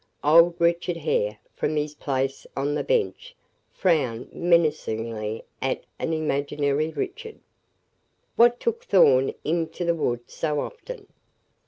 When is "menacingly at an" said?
4.33-6.11